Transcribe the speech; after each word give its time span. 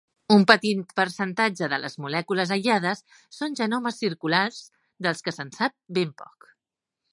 Un 0.35 0.43
petit 0.51 0.79
percentatge 0.99 1.67
de 1.73 1.79
les 1.83 1.97
molècules 2.05 2.55
aïllades 2.57 3.05
són 3.41 3.59
genomes 3.61 4.01
circulars, 4.05 4.59
dels 5.07 5.25
que 5.29 5.37
se'n 5.39 5.55
sap 5.61 5.77
ben 5.99 6.19
poc. 6.25 6.53